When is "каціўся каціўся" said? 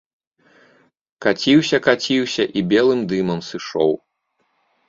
1.25-2.43